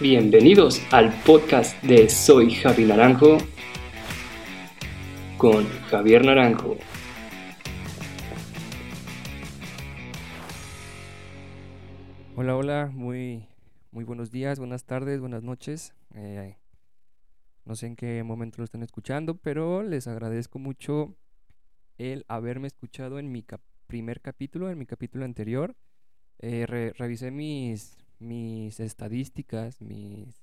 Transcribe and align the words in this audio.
Bienvenidos 0.00 0.80
al 0.92 1.12
podcast 1.24 1.78
de 1.82 2.08
Soy 2.08 2.52
Javi 2.52 2.86
Naranjo 2.86 3.36
con 5.36 5.66
Javier 5.90 6.24
Naranjo. 6.24 6.78
Hola, 12.34 12.56
hola, 12.56 12.90
muy, 12.94 13.46
muy 13.90 14.04
buenos 14.04 14.30
días, 14.30 14.58
buenas 14.58 14.86
tardes, 14.86 15.20
buenas 15.20 15.42
noches. 15.42 15.92
Eh, 16.14 16.56
no 17.66 17.74
sé 17.76 17.88
en 17.88 17.96
qué 17.96 18.22
momento 18.22 18.56
lo 18.56 18.64
están 18.64 18.82
escuchando, 18.82 19.36
pero 19.36 19.82
les 19.82 20.06
agradezco 20.06 20.58
mucho 20.58 21.14
el 21.98 22.24
haberme 22.26 22.68
escuchado 22.68 23.18
en 23.18 23.30
mi 23.30 23.44
primer 23.86 24.22
capítulo, 24.22 24.70
en 24.70 24.78
mi 24.78 24.86
capítulo 24.86 25.26
anterior. 25.26 25.76
Eh, 26.38 26.64
revisé 26.96 27.30
mis, 27.30 27.99
mis 28.20 28.80
estadísticas, 28.80 29.80
mis... 29.80 30.42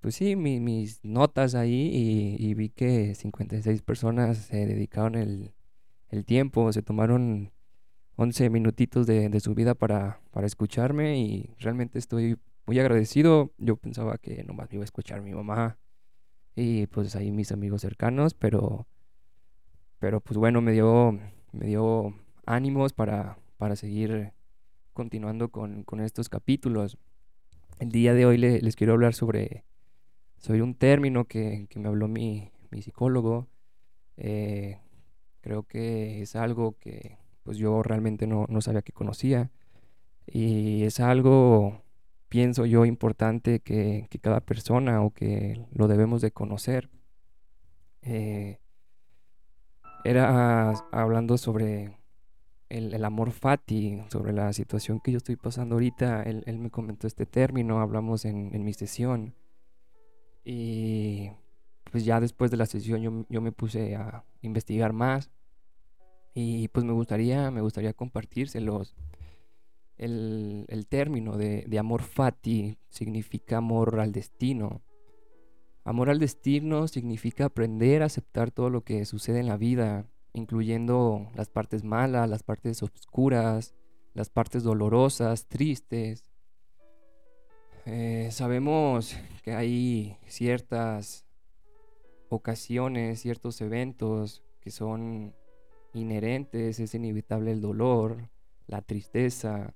Pues 0.00 0.14
sí, 0.14 0.36
mis 0.36 1.04
notas 1.04 1.54
ahí 1.54 2.36
y, 2.38 2.54
vi 2.54 2.70
que 2.70 3.14
56 3.14 3.82
personas 3.82 4.38
se 4.38 4.64
dedicaron 4.64 5.16
el, 5.16 5.54
el 6.08 6.24
tiempo, 6.24 6.72
se 6.72 6.82
tomaron 6.82 7.52
11 8.14 8.50
minutitos 8.50 9.06
de, 9.06 9.40
su 9.40 9.54
vida 9.54 9.74
para, 9.74 10.20
para, 10.30 10.46
escucharme 10.46 11.18
y 11.18 11.54
realmente 11.58 11.98
estoy 11.98 12.38
muy 12.66 12.78
agradecido. 12.78 13.52
Yo 13.58 13.76
pensaba 13.76 14.18
que 14.18 14.44
nomás 14.44 14.68
me 14.70 14.76
iba 14.76 14.82
a 14.82 14.84
escuchar 14.84 15.20
mi 15.20 15.34
mamá 15.34 15.78
y 16.54 16.86
pues 16.88 17.14
ahí 17.16 17.30
mis 17.32 17.52
amigos 17.52 17.82
cercanos, 17.82 18.34
pero, 18.34 18.86
pero 19.98 20.20
pues 20.20 20.38
bueno, 20.38 20.60
me 20.60 20.72
dio, 20.72 21.18
me 21.52 21.66
dio 21.66 22.14
ánimos 22.46 22.92
para, 22.92 23.38
para 23.56 23.76
seguir 23.76 24.32
continuando 24.98 25.50
con, 25.50 25.84
estos 26.00 26.28
capítulos. 26.28 26.98
El 27.78 27.92
día 27.92 28.14
de 28.14 28.26
hoy 28.26 28.36
les 28.36 28.74
quiero 28.74 28.94
hablar 28.94 29.14
sobre, 29.14 29.62
sobre 30.38 30.60
un 30.60 30.74
término 30.74 31.26
que, 31.26 31.68
me 31.76 31.86
habló 31.86 32.08
mi, 32.08 32.50
psicólogo. 32.72 33.46
Eh, 34.16 34.80
creo 35.40 35.62
que 35.62 36.20
es 36.20 36.34
algo 36.34 36.76
que 36.80 37.16
pues 37.44 37.58
yo 37.58 37.80
realmente 37.84 38.26
no, 38.26 38.48
sabía 38.60 38.82
que 38.82 38.92
conocía. 38.92 39.52
Y 40.26 40.82
es 40.82 40.98
algo, 40.98 41.84
pienso 42.28 42.66
yo, 42.66 42.84
importante 42.84 43.60
que, 43.60 44.08
cada 44.20 44.40
persona 44.40 45.04
o 45.04 45.10
que 45.10 45.64
lo 45.70 45.86
debemos 45.86 46.22
de 46.22 46.32
conocer. 46.32 46.90
Eh, 48.02 48.58
era 50.02 50.72
hablando 50.90 51.38
sobre 51.38 51.96
el, 52.68 53.04
amor 53.04 53.32
fati, 53.32 54.02
sobre 54.10 54.32
la 54.32 54.52
situación 54.52 55.00
que 55.00 55.12
yo 55.12 55.18
estoy 55.18 55.36
pasando 55.36 55.76
ahorita. 55.76 56.22
Él, 56.22 56.58
me 56.58 56.70
comentó 56.70 57.06
este 57.06 57.26
término, 57.26 57.80
hablamos 57.80 58.24
en, 58.24 58.64
mi 58.64 58.72
sesión. 58.72 59.34
Y 60.44 61.30
pues 61.90 62.04
ya 62.04 62.20
después 62.20 62.50
de 62.50 62.56
la 62.56 62.66
sesión 62.66 63.26
yo, 63.28 63.40
me 63.40 63.52
puse 63.52 63.96
a 63.96 64.24
investigar 64.42 64.92
más. 64.92 65.30
Y 66.34 66.68
pues 66.68 66.84
me 66.84 66.92
gustaría, 66.92 67.50
me 67.50 67.60
gustaría 67.60 67.92
compartírselos. 67.94 68.94
El, 69.96 70.64
el 70.68 70.86
término 70.86 71.36
de, 71.36 71.64
de 71.66 71.78
amor 71.78 72.02
fati 72.02 72.78
significa 72.88 73.56
amor 73.56 73.98
al 73.98 74.12
destino. 74.12 74.82
Amor 75.84 76.10
al 76.10 76.18
destino 76.18 76.86
significa 76.86 77.46
aprender 77.46 78.02
a 78.02 78.06
aceptar 78.06 78.50
todo 78.50 78.68
lo 78.68 78.82
que 78.82 79.06
sucede 79.06 79.40
en 79.40 79.46
la 79.46 79.56
vida, 79.56 80.06
incluyendo 80.32 81.28
las 81.34 81.48
partes 81.48 81.84
malas, 81.84 82.28
las 82.28 82.42
partes 82.42 82.82
oscuras, 82.82 83.74
las 84.14 84.30
partes 84.30 84.62
dolorosas, 84.62 85.46
tristes. 85.46 86.30
Eh, 87.86 88.28
sabemos 88.30 89.16
que 89.42 89.54
hay 89.54 90.16
ciertas 90.26 91.26
ocasiones, 92.28 93.20
ciertos 93.20 93.60
eventos 93.60 94.42
que 94.60 94.70
son 94.70 95.34
inherentes, 95.94 96.80
es 96.80 96.94
inevitable 96.94 97.52
el 97.52 97.60
dolor, 97.60 98.28
la 98.66 98.82
tristeza, 98.82 99.74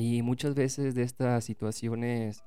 y 0.00 0.22
muchas 0.22 0.54
veces 0.54 0.94
de 0.94 1.02
estas 1.02 1.44
situaciones 1.44 2.44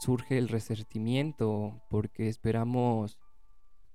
surge 0.00 0.38
el 0.38 0.48
resentimiento 0.48 1.82
porque 1.90 2.28
esperamos 2.28 3.18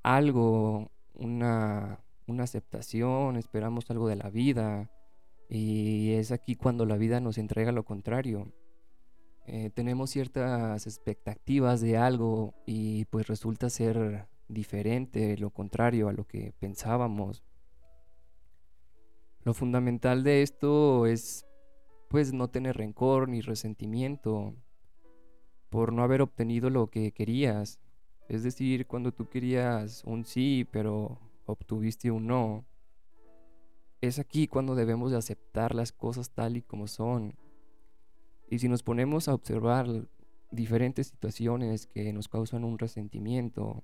algo, 0.03 0.91
una 1.13 2.03
una 2.31 2.43
aceptación, 2.45 3.37
esperamos 3.37 3.89
algo 3.91 4.07
de 4.07 4.15
la 4.15 4.29
vida 4.29 4.89
y 5.47 6.13
es 6.13 6.31
aquí 6.31 6.55
cuando 6.55 6.85
la 6.85 6.97
vida 6.97 7.19
nos 7.19 7.37
entrega 7.37 7.71
lo 7.71 7.85
contrario. 7.85 8.51
Eh, 9.47 9.69
tenemos 9.69 10.09
ciertas 10.09 10.87
expectativas 10.87 11.81
de 11.81 11.97
algo 11.97 12.55
y 12.65 13.05
pues 13.05 13.27
resulta 13.27 13.69
ser 13.69 14.27
diferente, 14.47 15.37
lo 15.37 15.49
contrario 15.49 16.07
a 16.07 16.13
lo 16.13 16.25
que 16.25 16.53
pensábamos. 16.59 17.43
Lo 19.43 19.53
fundamental 19.53 20.23
de 20.23 20.41
esto 20.41 21.05
es 21.05 21.45
pues 22.09 22.33
no 22.33 22.49
tener 22.49 22.77
rencor 22.77 23.29
ni 23.29 23.41
resentimiento 23.41 24.53
por 25.69 25.93
no 25.93 26.03
haber 26.03 26.21
obtenido 26.21 26.69
lo 26.69 26.87
que 26.87 27.11
querías. 27.11 27.79
Es 28.27 28.43
decir, 28.43 28.85
cuando 28.85 29.13
tú 29.13 29.29
querías 29.29 30.03
un 30.05 30.25
sí, 30.25 30.67
pero 30.71 31.19
obtuviste 31.45 32.11
un 32.11 32.27
no, 32.27 32.65
es 34.01 34.17
aquí 34.17 34.47
cuando 34.47 34.73
debemos 34.73 35.11
de 35.11 35.17
aceptar 35.17 35.75
las 35.75 35.91
cosas 35.91 36.31
tal 36.31 36.57
y 36.57 36.63
como 36.63 36.87
son. 36.87 37.35
Y 38.49 38.59
si 38.59 38.67
nos 38.67 38.81
ponemos 38.81 39.27
a 39.27 39.35
observar 39.35 40.07
diferentes 40.51 41.07
situaciones 41.07 41.85
que 41.85 42.11
nos 42.11 42.27
causan 42.27 42.63
un 42.63 42.79
resentimiento, 42.79 43.83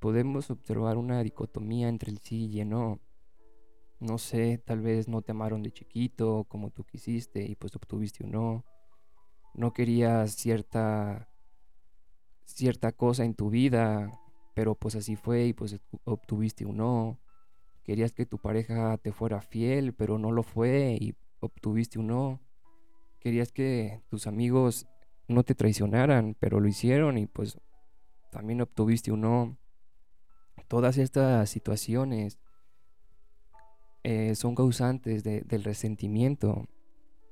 podemos 0.00 0.50
observar 0.50 0.98
una 0.98 1.22
dicotomía 1.22 1.88
entre 1.88 2.10
el 2.10 2.18
sí 2.18 2.46
y 2.46 2.60
el 2.60 2.70
no. 2.70 3.00
No 4.00 4.18
sé, 4.18 4.58
tal 4.58 4.80
vez 4.80 5.08
no 5.08 5.22
te 5.22 5.30
amaron 5.30 5.62
de 5.62 5.72
chiquito 5.72 6.44
como 6.48 6.70
tú 6.70 6.84
quisiste 6.84 7.42
y 7.44 7.54
pues 7.54 7.74
obtuviste 7.76 8.24
un 8.24 8.32
no. 8.32 8.64
No 9.54 9.72
querías 9.72 10.34
cierta 10.34 11.30
cierta 12.44 12.92
cosa 12.92 13.24
en 13.24 13.34
tu 13.34 13.48
vida 13.48 14.10
pero 14.56 14.74
pues 14.74 14.94
así 14.94 15.16
fue 15.16 15.44
y 15.44 15.52
pues 15.52 15.78
obtuviste 16.04 16.64
un 16.64 16.78
no. 16.78 17.20
Querías 17.84 18.12
que 18.12 18.24
tu 18.24 18.38
pareja 18.38 18.96
te 18.96 19.12
fuera 19.12 19.42
fiel, 19.42 19.92
pero 19.92 20.16
no 20.16 20.32
lo 20.32 20.42
fue 20.42 20.96
y 20.98 21.14
obtuviste 21.40 21.98
un 21.98 22.06
no. 22.06 22.40
Querías 23.18 23.52
que 23.52 24.00
tus 24.08 24.26
amigos 24.26 24.86
no 25.28 25.42
te 25.42 25.54
traicionaran, 25.54 26.34
pero 26.40 26.58
lo 26.58 26.68
hicieron 26.68 27.18
y 27.18 27.26
pues 27.26 27.60
también 28.32 28.62
obtuviste 28.62 29.12
un 29.12 29.20
no. 29.20 29.58
Todas 30.68 30.96
estas 30.96 31.50
situaciones 31.50 32.38
eh, 34.04 34.34
son 34.36 34.54
causantes 34.54 35.22
del 35.22 35.64
resentimiento. 35.64 36.66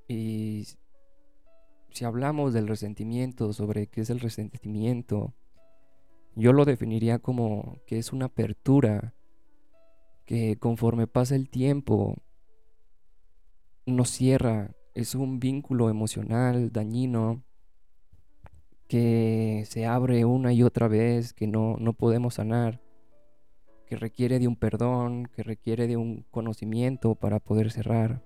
Y 0.09 0.67
si 1.91 2.05
hablamos 2.05 2.53
del 2.53 2.69
resentimiento, 2.69 3.55
sobre 3.55 3.87
qué 3.87 4.03
es 4.03 4.11
el 4.11 4.21
resentimiento, 4.21 5.33
yo 6.37 6.53
lo 6.53 6.65
definiría 6.65 7.19
como 7.19 7.79
que 7.87 7.99
es 7.99 8.13
una 8.13 8.27
apertura 8.27 9.15
que 10.25 10.57
conforme 10.57 11.07
pasa 11.07 11.37
el 11.37 11.49
tiempo 11.49 12.17
nos 13.87 14.11
cierra, 14.11 14.75
es 14.95 15.15
un 15.15 15.41
vínculo 15.41 15.91
emocional 15.91 16.73
dañino 16.73 17.45
que 18.89 19.65
se 19.67 19.87
abre 19.87 20.25
una 20.25 20.53
y 20.53 20.63
otra 20.63 20.89
vez, 20.89 21.33
que 21.33 21.47
no, 21.47 21.77
no 21.79 21.93
podemos 21.95 22.35
sanar, 22.35 22.81
que 23.87 23.97
requiere 23.97 24.39
de 24.39 24.49
un 24.49 24.57
perdón, 24.57 25.27
que 25.27 25.43
requiere 25.43 25.87
de 25.87 25.97
un 25.97 26.25
conocimiento 26.31 27.15
para 27.15 27.41
poder 27.41 27.71
cerrar. 27.71 28.23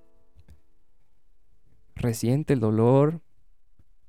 Resiente 1.95 2.53
el 2.53 2.61
dolor, 2.61 3.23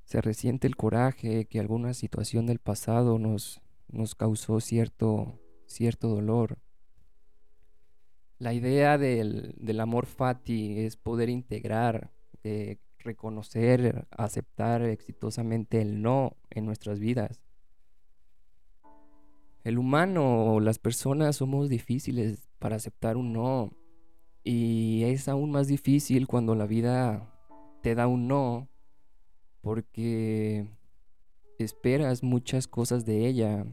se 0.04 0.20
resiente 0.20 0.66
el 0.66 0.76
coraje 0.76 1.46
que 1.46 1.60
alguna 1.60 1.94
situación 1.94 2.46
del 2.46 2.58
pasado 2.58 3.18
nos, 3.18 3.62
nos 3.92 4.14
causó 4.14 4.60
cierto, 4.60 5.40
cierto 5.66 6.08
dolor. 6.08 6.58
La 8.38 8.54
idea 8.54 8.96
del, 8.96 9.80
amor 9.80 10.06
fati 10.06 10.80
es 10.80 10.96
poder 10.96 11.28
integrar, 11.28 12.10
reconocer, 12.98 14.06
aceptar 14.10 14.82
exitosamente 14.82 15.80
el 15.82 16.00
no 16.00 16.36
en 16.50 16.64
nuestras 16.64 16.98
vidas. 16.98 17.42
El 19.62 19.78
humano 19.78 20.54
o 20.54 20.60
las 20.60 20.78
personas 20.78 21.36
somos 21.36 21.68
difíciles 21.68 22.48
para 22.58 22.76
aceptar 22.76 23.16
un 23.16 23.34
no 23.34 23.72
y 24.42 25.02
es 25.04 25.28
aún 25.28 25.50
más 25.50 25.66
difícil 25.66 26.26
cuando 26.26 26.54
la 26.54 26.66
vida 26.66 27.30
te 27.82 27.94
da 27.94 28.06
un 28.06 28.26
no 28.26 28.68
porque 29.60 30.66
esperas 31.58 32.22
muchas 32.22 32.66
cosas 32.66 33.04
de 33.04 33.26
ella 33.26 33.66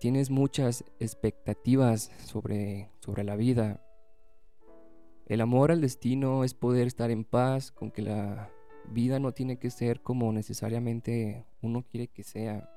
tienes 0.00 0.30
muchas 0.30 0.84
expectativas 1.00 2.10
sobre, 2.24 2.90
sobre 3.00 3.24
la 3.24 3.36
vida. 3.36 3.82
El 5.26 5.40
amor 5.40 5.72
al 5.72 5.80
destino 5.80 6.44
es 6.44 6.54
poder 6.54 6.86
estar 6.86 7.10
en 7.10 7.24
paz 7.24 7.72
con 7.72 7.90
que 7.90 8.02
la, 8.02 8.50
vida 8.90 9.18
no 9.18 9.32
tiene 9.32 9.58
que 9.58 9.70
ser 9.70 10.00
como 10.00 10.32
necesariamente 10.32 11.44
uno 11.62 11.82
quiere 11.82 12.08
que 12.08 12.22
sea. 12.22 12.70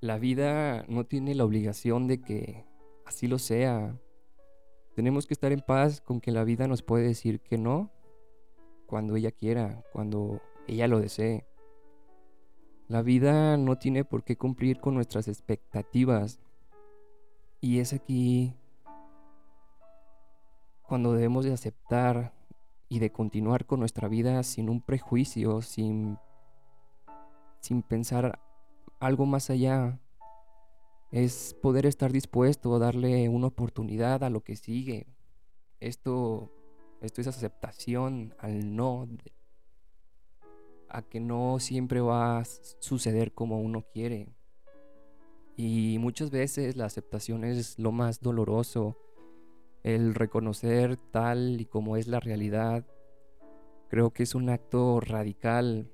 La 0.00 0.18
vida 0.18 0.84
no 0.88 1.04
tiene 1.04 1.34
la 1.34 1.44
obligación 1.44 2.06
de 2.06 2.20
que 2.20 2.64
así 3.04 3.26
lo 3.26 3.38
sea. 3.38 3.98
Tenemos 4.94 5.26
que 5.26 5.34
estar 5.34 5.52
en 5.52 5.60
paz 5.60 6.00
con 6.00 6.20
que 6.20 6.30
la 6.30 6.44
vida 6.44 6.68
nos 6.68 6.82
puede 6.82 7.06
decir 7.06 7.40
que 7.40 7.58
no 7.58 7.90
cuando 8.86 9.16
ella 9.16 9.32
quiera, 9.32 9.82
cuando 9.92 10.40
ella 10.66 10.86
lo 10.86 11.00
desee. 11.00 11.44
La 12.88 13.02
vida 13.02 13.56
no 13.56 13.76
tiene 13.76 14.04
por 14.04 14.22
qué 14.22 14.36
cumplir 14.36 14.80
con 14.80 14.94
nuestras 14.94 15.26
expectativas. 15.26 16.38
Y 17.60 17.80
es 17.80 17.92
aquí 17.92 18.54
cuando 20.82 21.12
debemos 21.12 21.44
de 21.44 21.52
aceptar 21.52 22.32
y 22.88 23.00
de 23.00 23.10
continuar 23.10 23.66
con 23.66 23.80
nuestra 23.80 24.06
vida 24.06 24.40
sin 24.44 24.68
un 24.68 24.80
prejuicio, 24.80 25.62
sin, 25.62 26.16
sin 27.60 27.82
pensar 27.82 28.38
algo 29.00 29.26
más 29.26 29.50
allá. 29.50 29.98
Es 31.10 31.56
poder 31.60 31.86
estar 31.86 32.12
dispuesto 32.12 32.72
a 32.74 32.78
darle 32.78 33.28
una 33.28 33.48
oportunidad 33.48 34.22
a 34.22 34.30
lo 34.30 34.42
que 34.42 34.54
sigue. 34.54 35.08
Esto, 35.80 36.52
esto 37.00 37.20
es 37.20 37.26
aceptación 37.26 38.32
al 38.38 38.76
no, 38.76 39.08
a 40.88 41.02
que 41.02 41.20
no 41.20 41.58
siempre 41.58 42.00
va 42.00 42.38
a 42.38 42.44
suceder 42.44 43.32
como 43.32 43.60
uno 43.60 43.82
quiere. 43.92 44.28
Y 45.56 45.96
muchas 45.98 46.30
veces 46.30 46.76
la 46.76 46.84
aceptación 46.84 47.44
es 47.44 47.78
lo 47.78 47.92
más 47.92 48.20
doloroso, 48.20 48.98
el 49.82 50.14
reconocer 50.14 50.96
tal 50.96 51.60
y 51.60 51.64
como 51.64 51.96
es 51.96 52.08
la 52.08 52.20
realidad. 52.20 52.84
Creo 53.88 54.12
que 54.12 54.24
es 54.24 54.34
un 54.34 54.50
acto 54.50 55.00
radical. 55.00 55.90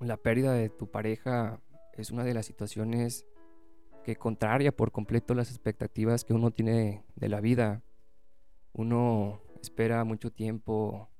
La 0.00 0.16
pérdida 0.16 0.52
de 0.54 0.70
tu 0.70 0.90
pareja 0.90 1.60
es 1.94 2.10
una 2.10 2.24
de 2.24 2.34
las 2.34 2.46
situaciones 2.46 3.26
que 4.04 4.16
contraria 4.16 4.74
por 4.74 4.92
completo 4.92 5.34
las 5.34 5.50
expectativas 5.50 6.24
que 6.24 6.32
uno 6.32 6.50
tiene 6.50 7.04
de 7.16 7.28
la 7.28 7.40
vida. 7.40 7.82
Uno 8.72 9.42
espera 9.60 10.04
mucho 10.04 10.30
tiempo 10.30 11.10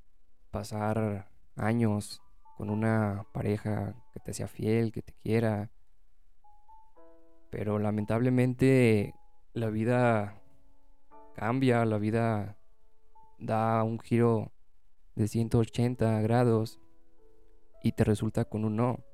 pasar 0.50 1.30
años 1.56 2.22
con 2.58 2.70
una 2.70 3.24
pareja 3.32 3.94
que 4.12 4.18
te 4.18 4.34
sea 4.34 4.48
fiel, 4.48 4.90
que 4.90 5.00
te 5.00 5.14
quiera. 5.14 5.70
Pero 7.50 7.78
lamentablemente 7.78 9.14
la 9.54 9.70
vida 9.70 10.42
cambia, 11.36 11.84
la 11.84 11.98
vida 11.98 12.58
da 13.38 13.84
un 13.84 14.00
giro 14.00 14.50
de 15.14 15.28
180 15.28 16.20
grados 16.20 16.80
y 17.80 17.92
te 17.92 18.02
resulta 18.02 18.44
con 18.44 18.64
un 18.64 18.74
no. 18.74 19.04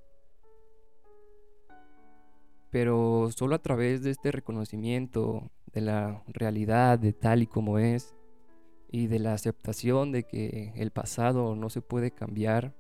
Pero 2.70 3.28
solo 3.30 3.56
a 3.56 3.62
través 3.62 4.02
de 4.02 4.10
este 4.10 4.32
reconocimiento 4.32 5.50
de 5.66 5.82
la 5.82 6.22
realidad 6.28 6.98
de 6.98 7.12
tal 7.12 7.42
y 7.42 7.46
como 7.46 7.78
es 7.78 8.16
y 8.90 9.06
de 9.06 9.18
la 9.18 9.34
aceptación 9.34 10.12
de 10.12 10.22
que 10.22 10.72
el 10.76 10.92
pasado 10.92 11.54
no 11.54 11.68
se 11.68 11.82
puede 11.82 12.10
cambiar, 12.10 12.74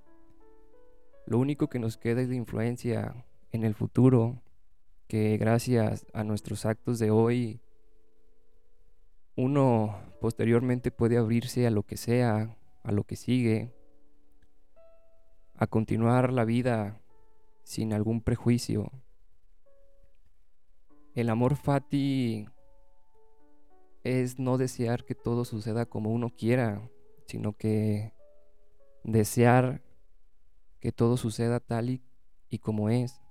lo 1.26 1.38
único 1.38 1.68
que 1.68 1.78
nos 1.78 1.96
queda 1.96 2.20
es 2.20 2.28
la 2.28 2.34
influencia 2.34 3.24
en 3.52 3.64
el 3.64 3.74
futuro, 3.74 4.42
que 5.08 5.36
gracias 5.36 6.06
a 6.12 6.24
nuestros 6.24 6.66
actos 6.66 6.98
de 6.98 7.10
hoy, 7.10 7.60
uno 9.36 9.98
posteriormente 10.20 10.90
puede 10.90 11.18
abrirse 11.18 11.66
a 11.66 11.70
lo 11.70 11.82
que 11.82 11.96
sea, 11.96 12.56
a 12.82 12.92
lo 12.92 13.04
que 13.04 13.16
sigue, 13.16 13.72
a 15.56 15.66
continuar 15.66 16.32
la 16.32 16.44
vida 16.44 17.00
sin 17.62 17.92
algún 17.92 18.20
prejuicio. 18.20 18.90
El 21.14 21.30
amor 21.30 21.56
fati 21.56 22.46
es 24.02 24.38
no 24.38 24.58
desear 24.58 25.04
que 25.04 25.14
todo 25.14 25.44
suceda 25.44 25.86
como 25.86 26.10
uno 26.10 26.30
quiera, 26.30 26.90
sino 27.26 27.52
que 27.54 28.12
desear 29.04 29.82
que 30.84 30.92
todo 30.92 31.16
suceda 31.16 31.60
tal 31.60 31.88
y, 31.88 32.58
como 32.58 32.90
es. 32.90 33.22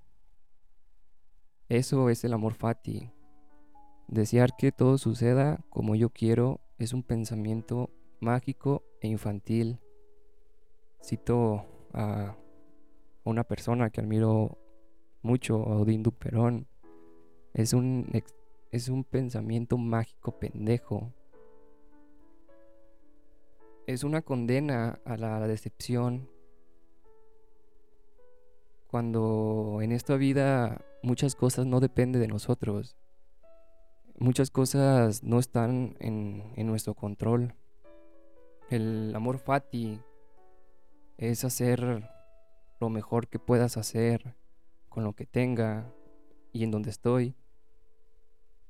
Eso 1.68 2.10
es 2.10 2.24
el 2.24 2.32
amor 2.32 2.54
fati. 2.54 3.12
Desear 4.08 4.56
que 4.56 4.72
todo 4.72 4.98
suceda 4.98 5.64
como 5.70 5.94
yo 5.94 6.10
quiero 6.10 6.60
es 6.78 6.92
un 6.92 7.04
pensamiento 7.04 7.90
mágico 8.18 8.82
e 9.00 9.06
infantil. 9.06 9.78
Cito 11.00 11.64
a 11.92 12.34
una 13.22 13.44
persona 13.44 13.88
que 13.90 14.00
admiro 14.00 14.58
mucho, 15.22 15.62
Odín 15.62 16.02
Duperón, 16.02 16.66
es 17.52 17.72
un, 17.72 18.10
es 18.72 18.88
un 18.88 19.04
pensamiento 19.04 19.78
mágico 19.78 20.40
pendejo. 20.40 21.12
Es 23.86 24.02
una 24.02 24.22
condena 24.22 24.98
a 25.04 25.16
la 25.16 25.46
decepción 25.46 26.33
cuando 28.94 29.80
en 29.82 29.90
esta 29.90 30.14
vida 30.14 30.80
muchas 31.02 31.34
cosas 31.34 31.66
no 31.66 31.80
dependen 31.80 32.22
de 32.22 32.28
nosotros. 32.28 32.96
Muchas 34.20 34.52
cosas 34.52 35.24
no 35.24 35.40
están 35.40 35.96
en, 35.98 36.52
en 36.54 36.68
nuestro 36.68 36.94
control. 36.94 37.56
El 38.70 39.12
amor 39.16 39.40
fati 39.40 40.00
es 41.18 41.44
hacer 41.44 42.08
lo 42.78 42.88
mejor 42.88 43.26
que 43.26 43.40
puedas 43.40 43.76
hacer 43.76 44.36
con 44.88 45.02
lo 45.02 45.14
que 45.14 45.26
tenga 45.26 45.92
y 46.52 46.62
en 46.62 46.70
donde 46.70 46.90
estoy 46.90 47.34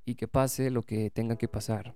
y 0.07 0.15
que 0.15 0.27
pase 0.27 0.71
lo 0.71 0.85
que 0.85 1.11
tenga 1.11 1.37
que 1.37 1.49
pasar. 1.49 1.95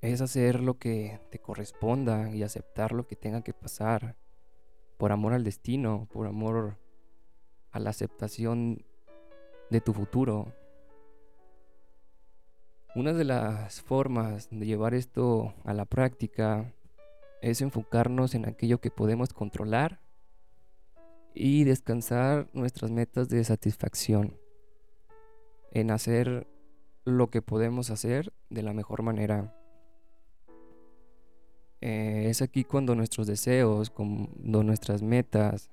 Es 0.00 0.20
hacer 0.20 0.60
lo 0.60 0.78
que 0.78 1.18
te 1.32 1.40
corresponda 1.40 2.30
y 2.30 2.44
aceptar 2.44 2.92
lo 2.92 3.08
que 3.08 3.16
tenga 3.16 3.42
que 3.42 3.52
pasar 3.52 4.16
por 4.96 5.10
amor 5.10 5.32
al 5.32 5.42
destino, 5.42 6.06
por 6.12 6.28
amor 6.28 6.83
a 7.74 7.80
la 7.80 7.90
aceptación 7.90 8.84
de 9.68 9.80
tu 9.80 9.92
futuro. 9.92 10.54
Una 12.94 13.12
de 13.12 13.24
las 13.24 13.82
formas 13.82 14.48
de 14.50 14.64
llevar 14.64 14.94
esto 14.94 15.52
a 15.64 15.74
la 15.74 15.84
práctica 15.84 16.72
es 17.42 17.60
enfocarnos 17.60 18.36
en 18.36 18.46
aquello 18.46 18.80
que 18.80 18.92
podemos 18.92 19.32
controlar 19.32 20.00
y 21.34 21.64
descansar 21.64 22.48
nuestras 22.52 22.92
metas 22.92 23.28
de 23.28 23.42
satisfacción, 23.42 24.38
en 25.72 25.90
hacer 25.90 26.46
lo 27.04 27.28
que 27.28 27.42
podemos 27.42 27.90
hacer 27.90 28.32
de 28.50 28.62
la 28.62 28.72
mejor 28.72 29.02
manera. 29.02 29.52
Eh, 31.80 32.28
es 32.28 32.40
aquí 32.40 32.62
cuando 32.62 32.94
nuestros 32.94 33.26
deseos, 33.26 33.90
cuando 33.90 34.62
nuestras 34.62 35.02
metas 35.02 35.70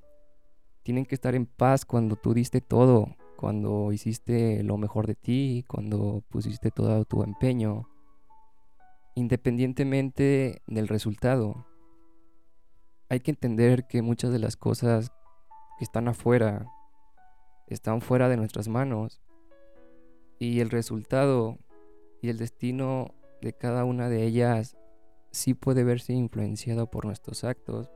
tienen 0.84 1.06
que 1.06 1.16
estar 1.16 1.36
en 1.36 1.46
paz 1.46 1.86
cuando 1.86 2.16
tú 2.16 2.34
diste 2.34 2.62
todo, 2.62 3.16
cuando 3.38 3.92
hiciste 3.92 4.64
lo 4.64 4.78
mejor 4.78 5.08
de 5.08 5.16
ti, 5.16 5.66
cuando 5.68 6.24
pusiste 6.30 6.72
todo 6.72 7.06
tu 7.06 7.24
empeño, 7.24 7.90
independientemente 9.16 10.62
del 10.68 10.88
resultado. 10.88 11.66
Hay 13.10 13.20
que 13.20 13.32
entender 13.32 13.88
que 13.88 14.02
muchas 14.02 14.32
de 14.32 14.40
las 14.40 14.56
cosas 14.56 15.12
que 15.78 15.84
están 15.84 16.08
afuera 16.08 16.68
están 17.68 18.02
fuera 18.02 18.30
de 18.30 18.38
nuestras 18.38 18.68
manos 18.68 19.22
y 20.40 20.60
el 20.60 20.70
resultado 20.70 21.58
y 22.22 22.30
el 22.30 22.38
destino 22.38 23.14
de 23.42 23.54
cada 23.54 23.86
una 23.86 24.10
de 24.10 24.24
ellas 24.24 24.78
sí 25.32 25.54
puede 25.54 25.84
verse 25.84 26.14
influenciado 26.14 26.90
por 26.90 27.06
nuestros 27.06 27.44
actos, 27.44 27.90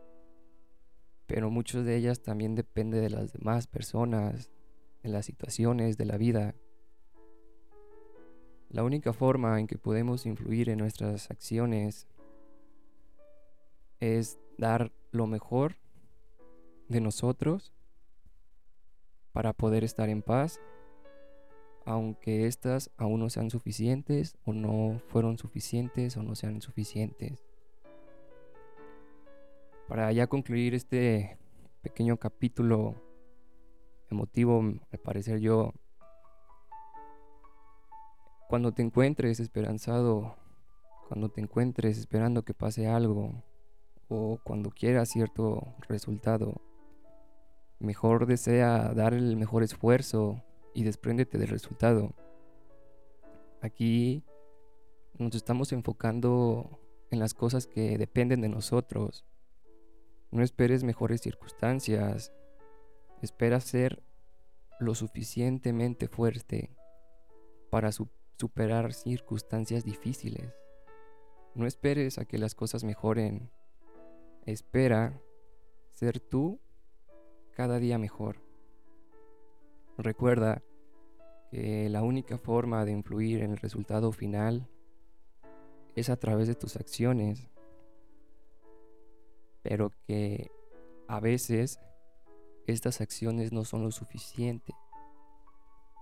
pero 1.27 1.50
muchas 1.50 1.86
de 1.86 1.96
ellas 1.96 2.22
también 2.22 2.55
depende 2.55 3.00
de 3.00 3.10
las 3.10 3.34
demás 3.34 3.67
personas, 3.67 4.51
de 5.03 5.10
las 5.10 5.25
situaciones 5.25 5.98
de 5.98 6.05
la 6.05 6.17
vida. 6.17 6.55
La 8.70 8.84
única 8.84 9.13
forma 9.13 9.60
en 9.60 9.67
que 9.67 9.77
podemos 9.77 10.25
influir 10.25 10.70
en 10.70 10.79
nuestras 10.79 11.32
acciones 11.32 12.08
es 14.00 14.39
dar 14.58 14.91
lo 15.12 15.27
mejor 15.27 15.75
de 16.89 17.01
nosotros 17.01 17.74
para 19.32 19.53
poder 19.53 19.84
estar 19.84 20.10
en 20.10 20.22
paz 20.22 20.60
aunque 21.86 22.48
estas 22.48 22.89
aún 22.98 23.20
no 23.20 23.29
sean 23.29 23.51
suficientes 23.51 24.36
o 24.44 24.53
no 24.53 25.00
fueron 25.08 25.38
suficientes 25.38 26.17
o 26.17 26.24
no 26.24 26.36
sean 26.36 26.62
suficientes. 26.62 27.46
Para 29.88 30.12
ya 30.12 30.25
concluir 30.25 30.74
este 30.74 31.38
pequeño 31.84 32.18
capítulo 32.18 32.96
emotivo, 34.10 34.63
al 34.92 35.00
parecer 35.00 35.39
yo, 35.39 35.74
cuando 38.50 38.72
te 38.72 38.82
encuentres 38.82 39.39
esperanzado, 39.39 40.36
cuando 41.08 41.30
te 41.30 41.42
encuentres 41.42 42.00
esperando 42.00 42.44
que 42.44 42.56
pase 42.56 42.88
algo, 42.88 43.44
o 44.08 44.39
cuando 44.44 44.72
quieras 44.72 45.10
cierto 45.10 45.75
resultado, 45.88 46.62
mejor 47.80 48.25
desea 48.25 48.92
dar 48.94 49.13
el 49.13 49.38
mejor 49.38 49.62
esfuerzo 49.62 50.44
y 50.74 50.84
despréndete 50.84 51.38
del 51.38 51.50
resultado. 51.50 52.15
Aquí 53.62 54.24
nos 55.20 55.36
estamos 55.36 55.72
enfocando 55.72 56.80
en 57.12 57.20
las 57.20 57.36
cosas 57.36 57.68
que 57.68 57.98
dependen 58.00 58.42
de 58.42 58.50
nosotros. 58.50 59.25
No 60.32 60.44
esperes 60.44 60.84
mejores 60.84 61.22
circunstancias. 61.22 62.34
Espera 63.22 63.60
ser 63.60 64.03
lo 64.79 64.96
suficientemente 64.96 66.08
fuerte 66.08 66.75
para 67.70 67.91
superar 67.91 68.94
circunstancias 68.94 69.84
difíciles. 69.84 70.53
No 71.53 71.65
esperes 71.65 72.17
a 72.17 72.25
que 72.25 72.38
las 72.38 72.55
cosas 72.55 72.84
mejoren. 72.84 73.50
Espera 74.46 75.22
ser 75.94 76.20
tú 76.20 76.60
cada 77.51 77.79
día 77.79 77.98
mejor. 77.98 78.44
Recuerda 79.98 80.62
que 81.50 81.89
la 81.89 82.03
única 82.03 82.38
forma 82.38 82.84
de 82.84 82.91
influir 82.91 83.41
en 83.41 83.51
el 83.51 83.58
resultado 83.58 84.12
final 84.12 84.67
es 85.96 86.10
a 86.10 86.17
través 86.17 86.50
de 86.50 86.55
tus 86.55 86.75
acciones, 86.75 87.50
pero 89.65 89.91
que 90.05 90.51
a 91.07 91.19
veces 91.19 91.79
estas 92.67 93.01
acciones 93.01 93.51
no 93.51 93.65
son 93.65 93.81
lo 93.81 93.91
suficiente 93.91 94.75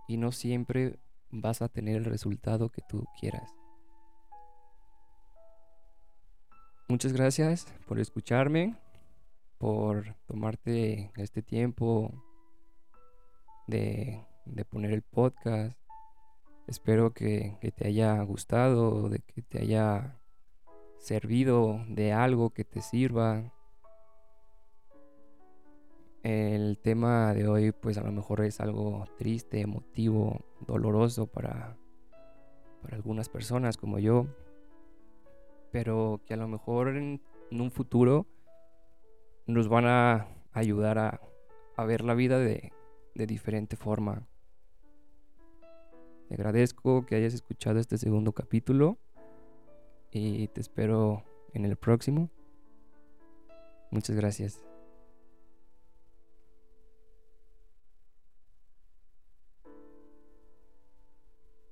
y 0.06 0.18
no 0.18 0.34
siempre 0.34 1.00
vas 1.32 1.62
a 1.62 1.70
tener 1.70 1.96
el 1.96 2.04
resultado 2.04 2.68
que 2.68 2.82
tú 2.90 3.06
quieras. 3.22 3.50
Muchas 6.90 7.14
gracias 7.14 7.66
por 7.88 8.00
escucharme, 8.00 8.76
por 9.58 10.14
tomarte 10.26 11.14
este 11.16 11.42
tiempo 11.42 12.12
de, 13.68 14.26
poner 14.70 14.92
el 14.92 15.04
podcast. 15.04 15.80
Espero 16.68 17.14
que, 17.14 17.58
que 17.62 17.72
te 17.72 17.88
haya 17.88 18.22
gustado, 18.24 19.08
de 19.08 19.20
que 19.20 19.42
te 19.42 19.62
haya 19.62 20.20
servido 21.04 21.84
de 21.90 22.14
algo 22.14 22.52
que 22.52 22.64
te 22.64 22.82
sirva. 22.82 23.52
El 26.24 26.80
tema 26.80 27.34
de 27.34 27.46
hoy 27.46 27.74
pues 27.74 27.98
a 27.98 28.04
lo 28.04 28.12
mejor 28.14 28.40
es 28.46 28.62
algo 28.62 29.06
triste, 29.18 29.60
emotivo, 29.60 30.46
doloroso 30.66 31.28
para, 31.28 31.76
para 32.82 32.96
algunas 32.96 33.28
personas 33.28 33.76
como 33.76 34.00
yo, 34.00 34.28
pero 35.72 36.22
que 36.26 36.36
a 36.36 36.38
lo 36.38 36.48
mejor 36.48 36.96
en, 36.96 37.22
un 37.52 37.70
futuro 37.70 38.26
nos 39.46 39.68
van 39.68 39.86
a 39.86 40.28
ayudar 40.54 40.98
a, 41.00 41.22
a 41.76 41.84
ver 41.84 42.06
la 42.06 42.14
vida 42.14 42.40
de, 42.40 42.72
de 43.14 43.28
diferente 43.28 43.76
forma. 43.76 44.26
Te 46.30 46.36
agradezco 46.36 47.06
que 47.06 47.16
hayas 47.16 47.34
escuchado 47.34 47.80
este 47.80 47.98
segundo 47.98 48.32
capítulo 48.32 48.98
y 50.14 50.48
te 50.48 50.62
espero 50.62 51.24
en 51.54 51.66
el 51.66 51.76
próximo. 51.76 52.30
Muchas 53.92 54.16
gracias. 54.16 54.73